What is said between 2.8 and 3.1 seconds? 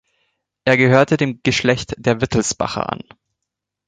an.